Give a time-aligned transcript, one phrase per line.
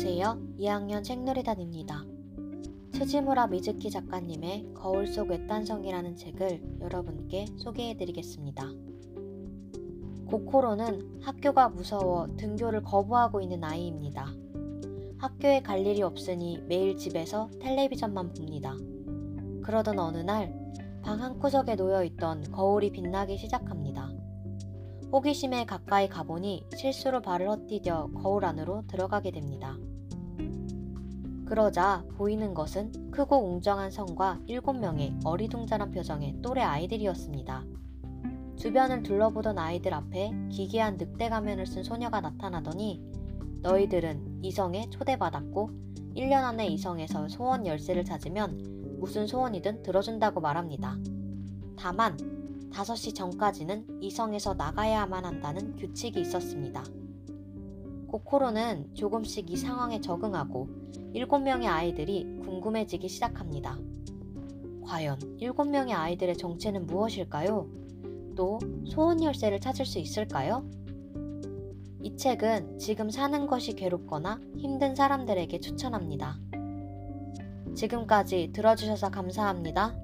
[0.00, 0.38] 안녕하세요.
[0.60, 2.04] 2학년 책놀이 다닙니다.
[2.92, 8.70] 스지무라 미즈키 작가님의 거울 속 외딴성이라는 책을 여러분께 소개해 드리겠습니다.
[10.28, 14.32] 고코로는 학교가 무서워 등교를 거부하고 있는 아이입니다.
[15.18, 18.76] 학교에 갈 일이 없으니 매일 집에서 텔레비전만 봅니다.
[19.64, 20.68] 그러던 어느 날
[21.02, 24.10] 방 한구석에 놓여 있던 거울이 빛나기 시작합니다.
[25.10, 29.78] 호기심에 가까이 가보니 실수로 발을 헛디뎌 거울 안으로 들어가게 됩니다.
[31.48, 37.64] 그러자 보이는 것은 크고 웅장한 성과 7명의 어리둥절한 표정의 또래 아이들이었습니다.
[38.56, 43.02] 주변을 둘러보던 아이들 앞에 기괴한 늑대 가면을 쓴 소녀가 나타나더니
[43.62, 45.70] 너희들은 이성에 초대받았고
[46.16, 50.98] 1년 안에 이성에서 소원 열쇠를 찾으면 무슨 소원이든 들어준다고 말합니다.
[51.78, 52.18] 다만
[52.72, 56.84] 5시 전까지는 이성에서 나가야만 한다는 규칙이 있었습니다.
[58.08, 60.68] 코코로는 조금씩 이 상황에 적응하고
[61.14, 63.78] 7명의 아이들이 궁금해지기 시작합니다.
[64.84, 67.68] 과연 7명의 아이들의 정체는 무엇일까요?
[68.36, 70.64] 또 소원 열쇠를 찾을 수 있을까요?
[72.00, 76.38] 이 책은 지금 사는 것이 괴롭거나 힘든 사람들에게 추천합니다.
[77.74, 79.94] 지금까지 들어주셔서 감사합니다.